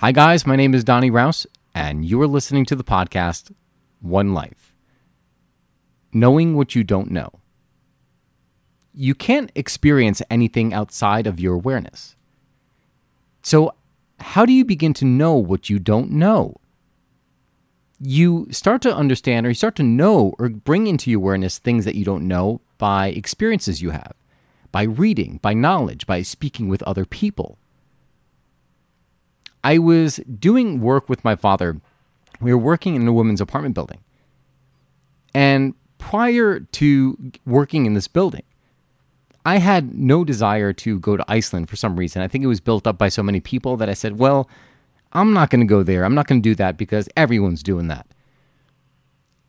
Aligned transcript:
Hi, 0.00 0.12
guys. 0.12 0.46
My 0.46 0.56
name 0.56 0.72
is 0.72 0.82
Donny 0.82 1.10
Raus, 1.10 1.44
and 1.74 2.06
you 2.06 2.18
are 2.22 2.26
listening 2.26 2.64
to 2.64 2.74
the 2.74 2.82
podcast 2.82 3.52
One 4.00 4.32
Life. 4.32 4.74
Knowing 6.10 6.56
what 6.56 6.74
you 6.74 6.82
don't 6.82 7.10
know. 7.10 7.40
You 8.94 9.14
can't 9.14 9.52
experience 9.54 10.22
anything 10.30 10.72
outside 10.72 11.26
of 11.26 11.38
your 11.38 11.52
awareness. 11.52 12.16
So, 13.42 13.74
how 14.20 14.46
do 14.46 14.54
you 14.54 14.64
begin 14.64 14.94
to 14.94 15.04
know 15.04 15.34
what 15.34 15.68
you 15.68 15.78
don't 15.78 16.10
know? 16.12 16.56
You 17.98 18.46
start 18.50 18.80
to 18.80 18.96
understand 18.96 19.44
or 19.44 19.50
you 19.50 19.54
start 19.54 19.76
to 19.76 19.82
know 19.82 20.34
or 20.38 20.48
bring 20.48 20.86
into 20.86 21.10
your 21.10 21.20
awareness 21.20 21.58
things 21.58 21.84
that 21.84 21.94
you 21.94 22.06
don't 22.06 22.26
know 22.26 22.62
by 22.78 23.08
experiences 23.08 23.82
you 23.82 23.90
have, 23.90 24.14
by 24.72 24.84
reading, 24.84 25.40
by 25.42 25.52
knowledge, 25.52 26.06
by 26.06 26.22
speaking 26.22 26.70
with 26.70 26.82
other 26.84 27.04
people. 27.04 27.58
I 29.62 29.78
was 29.78 30.16
doing 30.38 30.80
work 30.80 31.08
with 31.08 31.24
my 31.24 31.36
father. 31.36 31.80
We 32.40 32.52
were 32.52 32.60
working 32.60 32.94
in 32.94 33.06
a 33.06 33.12
woman's 33.12 33.40
apartment 33.40 33.74
building. 33.74 34.00
And 35.34 35.74
prior 35.98 36.60
to 36.60 37.32
working 37.46 37.86
in 37.86 37.94
this 37.94 38.08
building, 38.08 38.42
I 39.44 39.58
had 39.58 39.94
no 39.94 40.24
desire 40.24 40.72
to 40.74 40.98
go 40.98 41.16
to 41.16 41.24
Iceland 41.28 41.68
for 41.68 41.76
some 41.76 41.96
reason. 41.96 42.22
I 42.22 42.28
think 42.28 42.44
it 42.44 42.48
was 42.48 42.60
built 42.60 42.86
up 42.86 42.98
by 42.98 43.08
so 43.08 43.22
many 43.22 43.40
people 43.40 43.76
that 43.76 43.88
I 43.88 43.94
said, 43.94 44.18
well, 44.18 44.48
I'm 45.12 45.32
not 45.32 45.50
going 45.50 45.60
to 45.60 45.66
go 45.66 45.82
there. 45.82 46.04
I'm 46.04 46.14
not 46.14 46.26
going 46.26 46.42
to 46.42 46.48
do 46.48 46.54
that 46.56 46.76
because 46.76 47.08
everyone's 47.16 47.62
doing 47.62 47.88
that. 47.88 48.06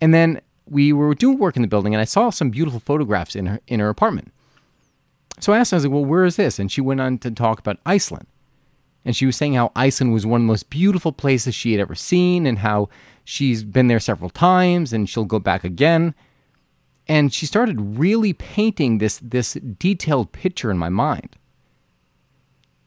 And 0.00 0.12
then 0.12 0.40
we 0.68 0.92
were 0.92 1.14
doing 1.14 1.38
work 1.38 1.56
in 1.56 1.62
the 1.62 1.68
building 1.68 1.94
and 1.94 2.00
I 2.00 2.04
saw 2.04 2.30
some 2.30 2.50
beautiful 2.50 2.80
photographs 2.80 3.36
in 3.36 3.46
her 3.46 3.60
in 3.66 3.80
her 3.80 3.88
apartment. 3.88 4.32
So 5.40 5.52
I 5.52 5.58
asked 5.58 5.70
her, 5.70 5.76
I 5.76 5.78
was 5.78 5.84
like, 5.84 5.92
well, 5.92 6.04
where 6.04 6.24
is 6.24 6.36
this? 6.36 6.58
And 6.58 6.70
she 6.70 6.80
went 6.80 7.00
on 7.00 7.18
to 7.18 7.30
talk 7.30 7.58
about 7.58 7.78
Iceland 7.86 8.26
and 9.06 9.14
she 9.14 9.24
was 9.24 9.36
saying 9.36 9.54
how 9.54 9.70
Iceland 9.76 10.12
was 10.12 10.26
one 10.26 10.40
of 10.40 10.44
the 10.44 10.48
most 10.48 10.68
beautiful 10.68 11.12
places 11.12 11.54
she 11.54 11.70
had 11.70 11.80
ever 11.80 11.94
seen 11.94 12.44
and 12.44 12.58
how 12.58 12.88
she's 13.22 13.62
been 13.62 13.86
there 13.86 14.00
several 14.00 14.28
times 14.28 14.92
and 14.92 15.08
she'll 15.08 15.24
go 15.24 15.38
back 15.38 15.62
again. 15.62 16.12
And 17.06 17.32
she 17.32 17.46
started 17.46 17.98
really 17.98 18.32
painting 18.32 18.98
this 18.98 19.18
this 19.22 19.54
detailed 19.54 20.32
picture 20.32 20.72
in 20.72 20.76
my 20.76 20.88
mind. 20.88 21.36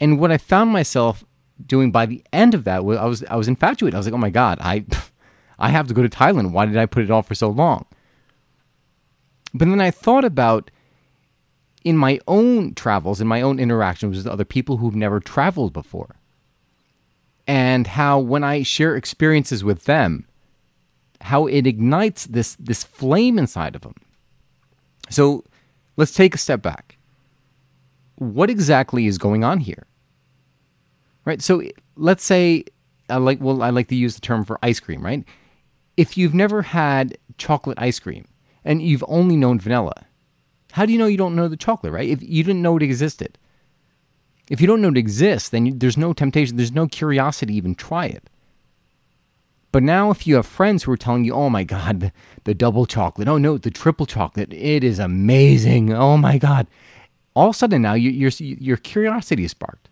And 0.00 0.18
what 0.18 0.32
I 0.32 0.38
found 0.38 0.70
myself 0.70 1.22
doing 1.64 1.92
by 1.92 2.06
the 2.06 2.24
end 2.32 2.54
of 2.54 2.64
that 2.64 2.82
was 2.82 2.96
I 2.96 3.04
was 3.04 3.24
I 3.24 3.36
was 3.36 3.46
infatuated. 3.46 3.94
I 3.94 3.98
was 3.98 4.06
like, 4.06 4.14
"Oh 4.14 4.18
my 4.18 4.30
god, 4.30 4.56
I 4.62 4.86
I 5.58 5.68
have 5.68 5.86
to 5.88 5.94
go 5.94 6.02
to 6.02 6.08
Thailand. 6.08 6.52
Why 6.52 6.64
did 6.64 6.78
I 6.78 6.86
put 6.86 7.04
it 7.04 7.10
off 7.10 7.28
for 7.28 7.34
so 7.34 7.50
long?" 7.50 7.84
But 9.52 9.68
then 9.68 9.82
I 9.82 9.90
thought 9.90 10.24
about 10.24 10.70
in 11.86 11.96
my 11.96 12.18
own 12.26 12.74
travels, 12.74 13.20
in 13.20 13.28
my 13.28 13.40
own 13.40 13.60
interactions 13.60 14.16
with 14.16 14.26
other 14.26 14.44
people 14.44 14.78
who've 14.78 14.96
never 14.96 15.20
traveled 15.20 15.72
before. 15.72 16.16
And 17.46 17.86
how 17.86 18.18
when 18.18 18.42
I 18.42 18.64
share 18.64 18.96
experiences 18.96 19.62
with 19.62 19.84
them, 19.84 20.26
how 21.20 21.46
it 21.46 21.64
ignites 21.64 22.26
this 22.26 22.56
this 22.56 22.82
flame 22.82 23.38
inside 23.38 23.76
of 23.76 23.82
them. 23.82 23.94
So 25.10 25.44
let's 25.96 26.12
take 26.12 26.34
a 26.34 26.38
step 26.38 26.60
back. 26.60 26.98
What 28.16 28.50
exactly 28.50 29.06
is 29.06 29.16
going 29.16 29.44
on 29.44 29.60
here? 29.60 29.86
Right? 31.24 31.40
So 31.40 31.62
let's 31.94 32.24
say 32.24 32.64
I 33.08 33.18
like 33.18 33.40
well, 33.40 33.62
I 33.62 33.70
like 33.70 33.86
to 33.88 33.94
use 33.94 34.16
the 34.16 34.20
term 34.20 34.44
for 34.44 34.58
ice 34.60 34.80
cream, 34.80 35.06
right? 35.06 35.24
If 35.96 36.18
you've 36.18 36.34
never 36.34 36.62
had 36.62 37.16
chocolate 37.38 37.78
ice 37.80 38.00
cream 38.00 38.26
and 38.64 38.82
you've 38.82 39.04
only 39.06 39.36
known 39.36 39.60
vanilla, 39.60 40.06
how 40.76 40.84
do 40.84 40.92
you 40.92 40.98
know 40.98 41.06
you 41.06 41.16
don't 41.16 41.34
know 41.34 41.48
the 41.48 41.56
chocolate, 41.56 41.90
right? 41.90 42.06
If 42.06 42.22
you 42.22 42.44
didn't 42.44 42.60
know 42.60 42.76
it 42.76 42.82
existed. 42.82 43.38
If 44.50 44.60
you 44.60 44.66
don't 44.66 44.82
know 44.82 44.90
it 44.90 44.98
exists, 44.98 45.48
then 45.48 45.64
you, 45.64 45.72
there's 45.72 45.96
no 45.96 46.12
temptation, 46.12 46.58
there's 46.58 46.70
no 46.70 46.86
curiosity 46.86 47.54
to 47.54 47.56
even 47.56 47.74
try 47.74 48.04
it. 48.04 48.28
But 49.72 49.82
now, 49.82 50.10
if 50.10 50.26
you 50.26 50.34
have 50.34 50.44
friends 50.44 50.82
who 50.82 50.92
are 50.92 50.98
telling 50.98 51.24
you, 51.24 51.32
oh 51.32 51.48
my 51.48 51.64
God, 51.64 52.00
the, 52.00 52.12
the 52.44 52.52
double 52.52 52.84
chocolate, 52.84 53.26
oh 53.26 53.38
no, 53.38 53.56
the 53.56 53.70
triple 53.70 54.04
chocolate, 54.04 54.52
it 54.52 54.84
is 54.84 54.98
amazing, 54.98 55.94
oh 55.94 56.18
my 56.18 56.36
God. 56.36 56.66
All 57.34 57.48
of 57.48 57.54
a 57.54 57.58
sudden 57.58 57.80
now, 57.80 57.94
you, 57.94 58.10
your, 58.10 58.30
your 58.38 58.76
curiosity 58.76 59.44
is 59.44 59.52
sparked. 59.52 59.88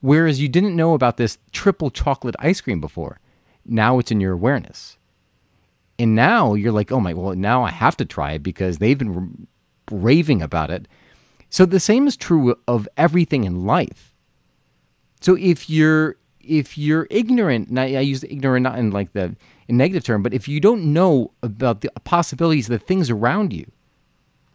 Whereas 0.00 0.40
you 0.40 0.48
didn't 0.48 0.74
know 0.74 0.94
about 0.94 1.16
this 1.16 1.38
triple 1.52 1.92
chocolate 1.92 2.34
ice 2.40 2.60
cream 2.60 2.80
before. 2.80 3.20
Now 3.64 4.00
it's 4.00 4.10
in 4.10 4.20
your 4.20 4.32
awareness. 4.32 4.98
And 5.96 6.16
now 6.16 6.54
you're 6.54 6.72
like, 6.72 6.90
oh 6.90 6.98
my, 6.98 7.14
well, 7.14 7.36
now 7.36 7.62
I 7.62 7.70
have 7.70 7.96
to 7.98 8.04
try 8.04 8.32
it 8.32 8.42
because 8.42 8.78
they've 8.78 8.98
been 8.98 9.46
raving 9.90 10.42
about 10.42 10.70
it. 10.70 10.88
So 11.50 11.64
the 11.66 11.80
same 11.80 12.06
is 12.06 12.16
true 12.16 12.56
of 12.66 12.88
everything 12.96 13.44
in 13.44 13.64
life. 13.64 14.14
So 15.20 15.36
if 15.36 15.70
you're 15.70 16.16
if 16.40 16.76
you're 16.76 17.06
ignorant, 17.10 17.68
and 17.68 17.80
I, 17.80 17.86
use 18.00 18.22
ignorant 18.24 18.64
not 18.64 18.78
in 18.78 18.90
like 18.90 19.12
the 19.14 19.34
negative 19.68 20.04
term, 20.04 20.22
but 20.22 20.34
if 20.34 20.46
you 20.46 20.60
don't 20.60 20.92
know 20.92 21.32
about 21.42 21.80
the 21.80 21.90
possibilities 22.04 22.68
of 22.68 22.78
the 22.78 22.84
things 22.84 23.08
around 23.08 23.52
you, 23.52 23.70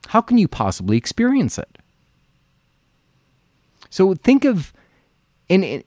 how 0.10 0.22
can 0.22 0.38
you 0.38 0.48
possibly 0.48 0.98
experience 0.98 1.58
it? 1.58 1.80
So 3.90 4.14
think 4.14 4.46
of 4.46 4.72
and, 5.50 5.64
and 5.64 5.84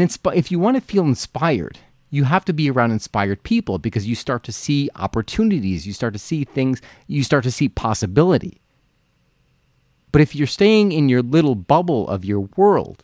insp- 0.00 0.34
if 0.34 0.50
you 0.50 0.58
want 0.58 0.76
to 0.76 0.80
feel 0.80 1.04
inspired, 1.04 1.78
you 2.14 2.22
have 2.22 2.44
to 2.44 2.52
be 2.52 2.70
around 2.70 2.92
inspired 2.92 3.42
people 3.42 3.78
because 3.78 4.06
you 4.06 4.14
start 4.14 4.44
to 4.44 4.52
see 4.52 4.88
opportunities, 4.94 5.84
you 5.84 5.92
start 5.92 6.12
to 6.12 6.18
see 6.18 6.44
things, 6.44 6.80
you 7.08 7.24
start 7.24 7.42
to 7.42 7.50
see 7.50 7.68
possibility. 7.68 8.60
But 10.12 10.20
if 10.20 10.32
you're 10.32 10.46
staying 10.46 10.92
in 10.92 11.08
your 11.08 11.22
little 11.22 11.56
bubble 11.56 12.08
of 12.08 12.24
your 12.24 12.48
world, 12.56 13.02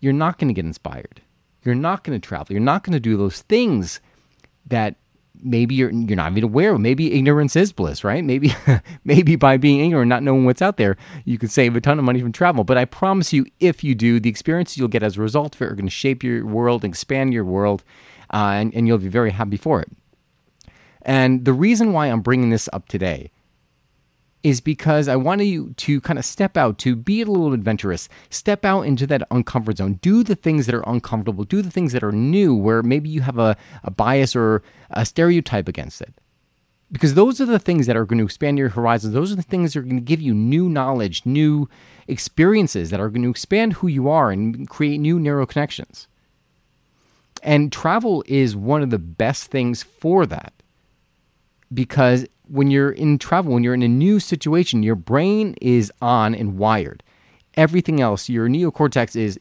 you're 0.00 0.14
not 0.14 0.38
going 0.38 0.48
to 0.48 0.54
get 0.54 0.64
inspired. 0.64 1.20
You're 1.62 1.74
not 1.74 2.04
going 2.04 2.18
to 2.18 2.26
travel. 2.26 2.54
You're 2.54 2.62
not 2.62 2.84
going 2.84 2.94
to 2.94 3.00
do 3.00 3.18
those 3.18 3.42
things 3.42 4.00
that 4.64 4.94
maybe 5.42 5.74
you're 5.74 5.90
you're 5.90 6.16
not 6.16 6.30
even 6.32 6.44
aware 6.44 6.74
of. 6.74 6.80
Maybe 6.80 7.12
ignorance 7.12 7.56
is 7.56 7.72
bliss, 7.72 8.04
right? 8.04 8.24
Maybe 8.24 8.54
maybe 9.04 9.36
by 9.36 9.56
being 9.56 9.80
ignorant, 9.80 10.08
not 10.08 10.22
knowing 10.22 10.44
what's 10.44 10.62
out 10.62 10.76
there, 10.76 10.96
you 11.24 11.38
could 11.38 11.50
save 11.50 11.76
a 11.76 11.80
ton 11.80 11.98
of 11.98 12.04
money 12.04 12.20
from 12.20 12.32
travel. 12.32 12.64
But 12.64 12.78
I 12.78 12.84
promise 12.84 13.32
you, 13.32 13.46
if 13.60 13.82
you 13.82 13.94
do, 13.94 14.20
the 14.20 14.30
experiences 14.30 14.76
you'll 14.76 14.88
get 14.88 15.02
as 15.02 15.16
a 15.16 15.20
result 15.20 15.54
of 15.54 15.62
it 15.62 15.66
are 15.66 15.74
going 15.74 15.86
to 15.86 15.90
shape 15.90 16.22
your 16.22 16.44
world, 16.46 16.84
expand 16.84 17.32
your 17.32 17.44
world, 17.44 17.84
uh, 18.32 18.52
and, 18.54 18.74
and 18.74 18.86
you'll 18.86 18.98
be 18.98 19.08
very 19.08 19.30
happy 19.30 19.56
for 19.56 19.80
it. 19.80 19.90
And 21.02 21.44
the 21.44 21.52
reason 21.52 21.92
why 21.92 22.08
I'm 22.08 22.20
bringing 22.20 22.50
this 22.50 22.68
up 22.72 22.88
today 22.88 23.30
is 24.48 24.60
because 24.60 25.08
I 25.08 25.16
want 25.16 25.42
you 25.44 25.74
to 25.76 26.00
kind 26.00 26.18
of 26.18 26.24
step 26.24 26.56
out, 26.56 26.78
to 26.78 26.96
be 26.96 27.20
a 27.20 27.26
little 27.26 27.52
adventurous, 27.52 28.08
step 28.30 28.64
out 28.64 28.82
into 28.82 29.06
that 29.06 29.28
uncomfort 29.30 29.76
zone, 29.76 29.94
do 30.02 30.22
the 30.22 30.34
things 30.34 30.66
that 30.66 30.74
are 30.74 30.88
uncomfortable, 30.88 31.44
do 31.44 31.62
the 31.62 31.70
things 31.70 31.92
that 31.92 32.02
are 32.02 32.12
new, 32.12 32.54
where 32.54 32.82
maybe 32.82 33.08
you 33.08 33.20
have 33.20 33.38
a, 33.38 33.56
a 33.84 33.90
bias 33.90 34.34
or 34.34 34.62
a 34.90 35.04
stereotype 35.04 35.68
against 35.68 36.00
it. 36.00 36.14
Because 36.90 37.14
those 37.14 37.40
are 37.40 37.46
the 37.46 37.58
things 37.58 37.86
that 37.86 37.96
are 37.96 38.06
going 38.06 38.18
to 38.18 38.24
expand 38.24 38.56
your 38.56 38.70
horizons. 38.70 39.12
Those 39.12 39.30
are 39.30 39.36
the 39.36 39.42
things 39.42 39.74
that 39.74 39.80
are 39.80 39.82
going 39.82 39.96
to 39.96 40.02
give 40.02 40.22
you 40.22 40.32
new 40.32 40.70
knowledge, 40.70 41.26
new 41.26 41.68
experiences 42.06 42.88
that 42.90 43.00
are 43.00 43.10
going 43.10 43.22
to 43.22 43.30
expand 43.30 43.74
who 43.74 43.88
you 43.88 44.08
are 44.08 44.30
and 44.30 44.68
create 44.68 44.98
new 44.98 45.20
neural 45.20 45.46
connections. 45.46 46.08
And 47.42 47.70
travel 47.70 48.24
is 48.26 48.56
one 48.56 48.82
of 48.82 48.90
the 48.90 48.98
best 48.98 49.50
things 49.50 49.82
for 49.82 50.24
that 50.26 50.54
because 51.72 52.26
when 52.48 52.70
you're 52.70 52.90
in 52.90 53.18
travel, 53.18 53.52
when 53.52 53.62
you're 53.62 53.74
in 53.74 53.82
a 53.82 53.88
new 53.88 54.20
situation, 54.20 54.82
your 54.82 54.94
brain 54.94 55.54
is 55.60 55.92
on 56.00 56.34
and 56.34 56.58
wired. 56.58 57.02
Everything 57.54 58.00
else, 58.00 58.28
your 58.28 58.48
neocortex 58.48 59.16
is 59.16 59.38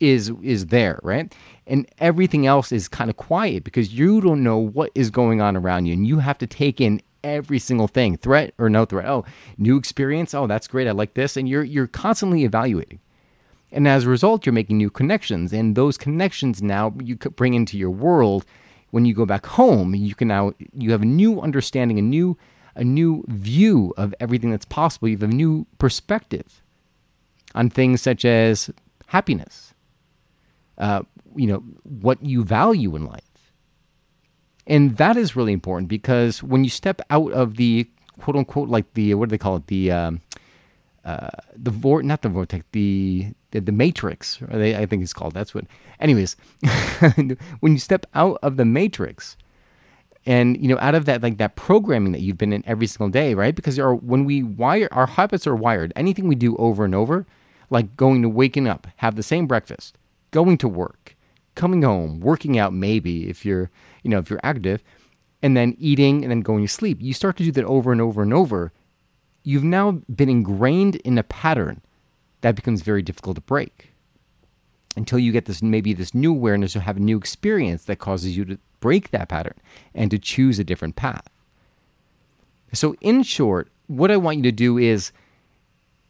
is 0.00 0.30
is 0.42 0.66
there, 0.66 1.00
right? 1.02 1.34
And 1.66 1.88
everything 1.98 2.46
else 2.46 2.72
is 2.72 2.88
kind 2.88 3.10
of 3.10 3.16
quiet 3.16 3.64
because 3.64 3.92
you 3.92 4.20
don't 4.20 4.42
know 4.42 4.58
what 4.58 4.90
is 4.94 5.10
going 5.10 5.40
on 5.40 5.56
around 5.56 5.86
you, 5.86 5.94
and 5.94 6.06
you 6.06 6.18
have 6.18 6.38
to 6.38 6.46
take 6.46 6.80
in 6.80 7.00
every 7.24 7.58
single 7.58 7.88
thing, 7.88 8.16
threat 8.16 8.54
or 8.58 8.70
no 8.70 8.84
threat. 8.84 9.06
Oh, 9.06 9.24
new 9.56 9.76
experience. 9.76 10.34
Oh, 10.34 10.46
that's 10.46 10.68
great. 10.68 10.88
I 10.88 10.92
like 10.92 11.14
this, 11.14 11.36
and 11.36 11.48
you're 11.48 11.64
you're 11.64 11.86
constantly 11.86 12.44
evaluating. 12.44 13.00
And 13.70 13.86
as 13.86 14.04
a 14.04 14.08
result, 14.08 14.46
you're 14.46 14.52
making 14.54 14.78
new 14.78 14.90
connections, 14.90 15.52
and 15.52 15.74
those 15.74 15.98
connections 15.98 16.62
now 16.62 16.94
you 17.02 17.16
bring 17.16 17.54
into 17.54 17.76
your 17.76 17.90
world 17.90 18.46
when 18.90 19.04
you 19.04 19.14
go 19.14 19.26
back 19.26 19.46
home, 19.46 19.94
you 19.94 20.14
can 20.14 20.28
now 20.28 20.52
you 20.72 20.92
have 20.92 21.02
a 21.02 21.06
new 21.06 21.40
understanding, 21.40 21.98
a 21.98 22.02
new 22.02 22.38
a 22.74 22.84
new 22.84 23.24
view 23.26 23.92
of 23.96 24.14
everything 24.20 24.50
that's 24.50 24.64
possible. 24.64 25.08
You 25.08 25.16
have 25.16 25.30
a 25.30 25.34
new 25.34 25.66
perspective 25.78 26.62
on 27.54 27.70
things 27.70 28.00
such 28.00 28.24
as 28.24 28.70
happiness, 29.06 29.74
uh, 30.78 31.02
you 31.34 31.46
know, 31.46 31.58
what 31.82 32.22
you 32.24 32.44
value 32.44 32.94
in 32.94 33.04
life. 33.04 33.22
And 34.66 34.96
that 34.98 35.16
is 35.16 35.34
really 35.34 35.52
important 35.52 35.88
because 35.88 36.42
when 36.42 36.62
you 36.62 36.70
step 36.70 37.00
out 37.10 37.32
of 37.32 37.56
the 37.56 37.88
quote 38.20 38.36
unquote, 38.36 38.68
like 38.68 38.94
the, 38.94 39.14
what 39.14 39.28
do 39.28 39.30
they 39.30 39.38
call 39.38 39.56
it? 39.56 39.66
The, 39.66 39.90
um, 39.90 40.20
uh, 41.08 41.30
the 41.56 41.70
vor 41.70 42.02
not 42.02 42.20
the 42.20 42.28
vortex, 42.28 42.66
the 42.72 43.28
the, 43.52 43.60
the 43.60 43.72
matrix. 43.72 44.38
They, 44.50 44.76
I 44.76 44.84
think 44.84 45.02
it's 45.02 45.14
called. 45.14 45.32
That's 45.32 45.54
what. 45.54 45.64
Anyways, 46.00 46.36
when 47.60 47.72
you 47.72 47.78
step 47.78 48.04
out 48.14 48.38
of 48.42 48.58
the 48.58 48.66
matrix, 48.66 49.38
and 50.26 50.60
you 50.60 50.68
know, 50.68 50.76
out 50.80 50.94
of 50.94 51.06
that 51.06 51.22
like 51.22 51.38
that 51.38 51.56
programming 51.56 52.12
that 52.12 52.20
you've 52.20 52.36
been 52.36 52.52
in 52.52 52.62
every 52.66 52.86
single 52.86 53.08
day, 53.08 53.32
right? 53.32 53.56
Because 53.56 53.78
our, 53.78 53.94
when 53.94 54.26
we 54.26 54.42
wire, 54.42 54.88
our 54.92 55.06
habits 55.06 55.46
are 55.46 55.56
wired. 55.56 55.94
Anything 55.96 56.28
we 56.28 56.34
do 56.34 56.54
over 56.56 56.84
and 56.84 56.94
over, 56.94 57.26
like 57.70 57.96
going 57.96 58.20
to 58.20 58.28
waking 58.28 58.68
up, 58.68 58.86
have 58.96 59.16
the 59.16 59.22
same 59.22 59.46
breakfast, 59.46 59.96
going 60.30 60.58
to 60.58 60.68
work, 60.68 61.16
coming 61.54 61.80
home, 61.80 62.20
working 62.20 62.58
out 62.58 62.74
maybe 62.74 63.30
if 63.30 63.46
you're, 63.46 63.70
you 64.02 64.10
know, 64.10 64.18
if 64.18 64.28
you're 64.28 64.40
active, 64.42 64.82
and 65.40 65.56
then 65.56 65.74
eating 65.78 66.22
and 66.22 66.30
then 66.30 66.42
going 66.42 66.66
to 66.66 66.68
sleep. 66.68 66.98
You 67.00 67.14
start 67.14 67.38
to 67.38 67.44
do 67.44 67.52
that 67.52 67.64
over 67.64 67.92
and 67.92 68.00
over 68.02 68.20
and 68.20 68.34
over. 68.34 68.72
You've 69.42 69.64
now 69.64 70.02
been 70.14 70.28
ingrained 70.28 70.96
in 70.96 71.18
a 71.18 71.22
pattern 71.22 71.80
that 72.40 72.54
becomes 72.54 72.82
very 72.82 73.02
difficult 73.02 73.36
to 73.36 73.40
break 73.40 73.92
until 74.96 75.18
you 75.18 75.32
get 75.32 75.46
this 75.46 75.62
maybe 75.62 75.92
this 75.94 76.14
new 76.14 76.32
awareness 76.32 76.74
or 76.74 76.80
have 76.80 76.96
a 76.96 77.00
new 77.00 77.16
experience 77.16 77.84
that 77.84 77.98
causes 77.98 78.36
you 78.36 78.44
to 78.44 78.58
break 78.80 79.10
that 79.10 79.28
pattern 79.28 79.54
and 79.94 80.10
to 80.10 80.18
choose 80.18 80.58
a 80.58 80.64
different 80.64 80.96
path. 80.96 81.28
So, 82.72 82.94
in 83.00 83.22
short, 83.22 83.68
what 83.86 84.10
I 84.10 84.16
want 84.16 84.38
you 84.38 84.42
to 84.44 84.52
do 84.52 84.76
is 84.76 85.12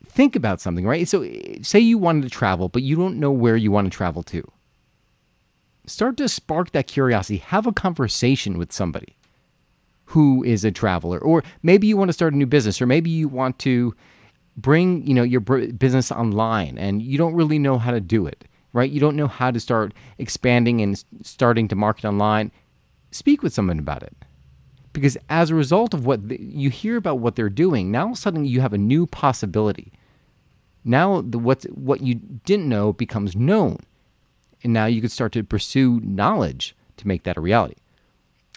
think 0.05 0.35
about 0.35 0.61
something, 0.61 0.87
right? 0.87 1.07
So, 1.07 1.23
say 1.63 1.79
you 1.79 1.99
wanted 1.99 2.25
to 2.25 2.31
travel, 2.31 2.69
but 2.69 2.83
you 2.83 2.97
don't 2.97 3.21
know 3.21 3.31
where 3.31 3.57
you 3.57 3.71
want 3.71 3.91
to 3.91 3.97
travel 3.97 4.23
to. 4.25 4.51
Start 5.87 6.17
to 6.17 6.29
spark 6.29 6.73
that 6.73 6.87
curiosity. 6.87 7.39
Have 7.39 7.67
a 7.67 7.73
conversation 7.73 8.59
with 8.59 8.73
somebody 8.73 9.18
who 10.13 10.43
is 10.45 10.65
a 10.65 10.71
traveler, 10.71 11.19
or 11.19 11.43
maybe 11.63 11.87
you 11.87 11.97
want 11.97 12.09
to 12.09 12.13
start 12.13 12.35
a 12.35 12.37
new 12.37 12.47
business, 12.47 12.81
or 12.81 12.87
maybe 12.87 13.11
you 13.11 13.29
want 13.29 13.59
to 13.61 13.95
bring 14.57 15.07
you 15.07 15.15
know 15.15 15.23
your 15.23 15.41
business 15.41 16.11
online 16.11 16.77
and 16.79 17.01
you 17.01 17.17
don't 17.17 17.35
really 17.35 17.59
know 17.61 17.79
how 17.79 17.93
to 17.93 18.01
do 18.01 18.27
it 18.27 18.49
right? 18.73 18.91
You 18.91 19.01
don't 19.01 19.17
know 19.17 19.27
how 19.27 19.51
to 19.51 19.61
start 19.61 19.95
expanding 20.19 20.81
and 20.81 21.03
starting 21.23 21.69
to 21.69 21.77
market 21.77 22.05
online. 22.05 22.53
Speak 23.11 23.43
with 23.43 23.53
someone 23.53 23.79
about 23.79 24.03
it. 24.03 24.15
Because 24.93 25.17
as 25.29 25.51
a 25.51 25.55
result 25.55 25.95
of 25.95 26.07
what 26.07 26.29
the, 26.29 26.41
you 26.41 26.71
hear 26.71 26.97
about 26.97 27.19
what 27.19 27.37
they're 27.37 27.51
doing 27.51 27.91
now 27.91 28.15
suddenly 28.15 28.49
you 28.49 28.61
have 28.61 28.73
a 28.73 28.79
new 28.79 29.07
possibility. 29.07 29.93
Now 30.85 31.21
the, 31.21 31.39
what's, 31.39 31.65
what 31.67 32.01
you 32.01 32.15
didn't 32.15 32.69
know 32.69 32.93
becomes 32.93 33.37
known. 33.37 33.79
And 34.65 34.73
now 34.73 34.87
you 34.87 35.01
can 35.01 35.11
start 35.11 35.33
to 35.33 35.45
pursue 35.45 36.01
knowledge 36.01 36.75
to 36.97 37.07
make 37.07 37.23
that 37.25 37.37
a 37.37 37.41
reality 37.41 37.77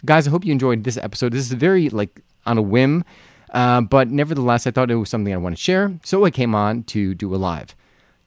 guys 0.05 0.27
i 0.27 0.31
hope 0.31 0.45
you 0.45 0.51
enjoyed 0.51 0.83
this 0.83 0.97
episode. 0.97 1.33
This 1.33 1.45
is 1.45 1.53
very 1.53 1.89
like 1.89 2.21
on 2.45 2.57
a 2.57 2.61
whim 2.61 3.03
uh, 3.51 3.81
but 3.81 4.09
nevertheless 4.09 4.65
i 4.67 4.71
thought 4.71 4.89
it 4.91 4.95
was 4.95 5.09
something 5.09 5.33
i 5.33 5.37
want 5.37 5.55
to 5.55 5.61
share 5.61 5.93
so 6.03 6.25
i 6.25 6.31
came 6.31 6.55
on 6.55 6.83
to 6.83 7.13
do 7.15 7.33
a 7.33 7.37
live. 7.37 7.75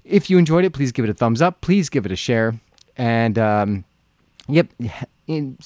If 0.04 0.28
you 0.28 0.38
enjoyed 0.38 0.64
it 0.64 0.72
please 0.72 0.92
give 0.92 1.04
it 1.04 1.10
a 1.10 1.14
thumbs 1.14 1.42
up 1.42 1.60
please 1.60 1.88
give 1.88 2.06
it 2.06 2.12
a 2.12 2.16
share 2.16 2.54
and 2.96 3.38
um, 3.38 3.84
yep 4.48 4.68
in, 5.26 5.58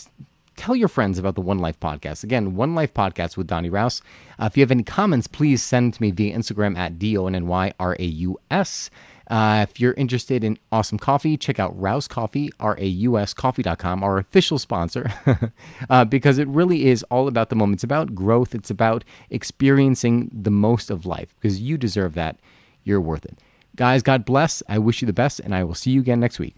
tell 0.59 0.77
your 0.77 0.89
friends 0.89 1.19
about 1.19 1.37
the 1.37 1.41
One 1.41 1.59
Life 1.59 1.79
podcast. 1.81 2.25
Again, 2.25 2.57
One 2.57 2.75
Life 2.75 2.93
podcast 2.93 3.37
with 3.37 3.47
Donny 3.47 3.71
Raus. 3.71 4.03
Uh, 4.39 4.47
if 4.47 4.57
you 4.57 4.63
have 4.63 4.71
any 4.71 4.83
comments, 4.83 5.27
please 5.27 5.63
send 5.63 5.95
to 5.95 6.03
me 6.03 6.11
via 6.11 6.37
Instagram 6.37 6.77
at 6.77 6.99
D 6.99 7.17
O 7.17 7.27
N 7.27 7.35
N 7.35 7.47
Y 7.47 7.73
R 7.79 7.97
A 7.99 8.05
U 8.05 8.39
S. 8.51 8.91
Uh, 9.31 9.65
if 9.69 9.79
you're 9.79 9.93
interested 9.93 10.43
in 10.43 10.59
awesome 10.73 10.99
coffee, 10.99 11.37
check 11.37 11.61
out 11.61 11.79
Raus 11.79 12.09
Coffee, 12.09 12.51
R 12.59 12.77
A 12.79 12.87
U 12.87 13.19
S 13.19 13.33
coffee.com, 13.33 14.03
our 14.03 14.19
official 14.19 14.59
sponsor, 14.59 15.13
uh, 15.91 16.05
because 16.05 16.39
it 16.39 16.49
really 16.49 16.87
is 16.87 17.03
all 17.05 17.29
about 17.29 17.51
the 17.51 17.57
moment. 17.57 17.77
It's 17.77 17.85
about 17.85 18.15
growth, 18.15 18.55
it's 18.55 18.71
about 18.71 19.05
experiencing 19.31 20.31
the 20.33 20.51
most 20.51 20.91
of 20.91 21.07
life 21.07 21.35
because 21.41 21.61
you 21.61 21.79
deserve 21.79 22.15
that. 22.15 22.37
You're 22.85 23.01
worth 23.01 23.25
it. 23.25 23.39
Guys, 23.77 24.03
God 24.03 24.25
bless. 24.25 24.63
I 24.69 24.79
wish 24.79 25.03
you 25.03 25.07
the 25.07 25.13
best, 25.13 25.41
and 25.41 25.55
I 25.55 25.63
will 25.63 25.75
see 25.75 25.91
you 25.91 26.01
again 26.01 26.21
next 26.21 26.39
week. 26.39 26.57